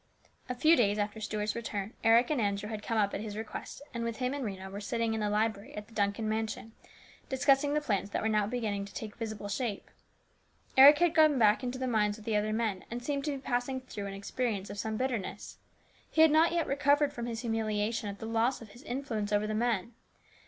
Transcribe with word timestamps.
A 0.49 0.55
few 0.55 0.75
days 0.75 0.97
after 0.97 1.21
Stuart's 1.21 1.55
return, 1.55 1.93
Eric 2.03 2.31
and 2.31 2.41
Andrew 2.41 2.69
had 2.69 2.81
come 2.81 2.97
up 2.97 3.13
at 3.13 3.21
his 3.21 3.37
request, 3.37 3.83
and 3.93 4.03
with 4.03 4.17
him 4.17 4.33
and 4.33 4.43
Rhena 4.43 4.71
were 4.71 4.81
sitting 4.81 5.13
in 5.13 5.19
the 5.19 5.29
library 5.29 5.75
at 5.75 5.87
the 5.87 5.93
Duncan 5.93 6.27
mansion, 6.27 6.71
discussing 7.29 7.75
the 7.75 7.81
plans 7.81 8.09
that 8.09 8.23
were 8.23 8.27
now 8.27 8.47
beginning 8.47 8.83
to 8.85 8.93
take 8.95 9.15
visible 9.17 9.47
shape. 9.47 9.91
Eric 10.75 10.97
had 10.97 11.13
gone 11.13 11.37
back 11.37 11.63
into 11.63 11.77
the 11.77 11.85
mines 11.85 12.17
with 12.17 12.25
the 12.25 12.35
other 12.35 12.51
men, 12.51 12.83
and 12.89 13.03
seemed 13.03 13.25
to 13.25 13.31
be 13.33 13.37
passing 13.37 13.79
through 13.81 14.07
an 14.07 14.15
experience 14.15 14.71
of 14.71 14.79
some 14.79 14.97
bitterness. 14.97 15.59
He 16.09 16.23
had 16.23 16.31
not 16.31 16.51
yet 16.51 16.65
recovered 16.65 17.13
from 17.13 17.27
his 17.27 17.41
humiliation 17.41 18.09
at 18.09 18.17
the 18.17 18.25
loss 18.25 18.59
of 18.59 18.69
his 18.69 18.81
influence 18.81 19.31
over 19.31 19.45
the 19.45 19.53
men. 19.53 19.93